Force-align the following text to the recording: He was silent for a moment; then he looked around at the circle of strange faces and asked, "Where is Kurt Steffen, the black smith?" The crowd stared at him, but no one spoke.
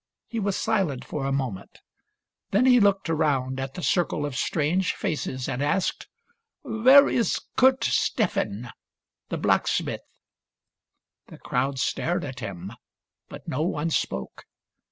He 0.25 0.39
was 0.39 0.55
silent 0.55 1.05
for 1.05 1.27
a 1.27 1.31
moment; 1.31 1.77
then 2.49 2.65
he 2.65 2.79
looked 2.79 3.07
around 3.07 3.59
at 3.59 3.75
the 3.75 3.83
circle 3.83 4.25
of 4.25 4.35
strange 4.35 4.95
faces 4.95 5.47
and 5.47 5.61
asked, 5.61 6.07
"Where 6.63 7.07
is 7.07 7.39
Kurt 7.55 7.83
Steffen, 7.83 8.71
the 9.29 9.37
black 9.37 9.67
smith?" 9.67 10.01
The 11.27 11.37
crowd 11.37 11.77
stared 11.77 12.25
at 12.25 12.39
him, 12.39 12.71
but 13.29 13.47
no 13.47 13.61
one 13.61 13.91
spoke. 13.91 14.45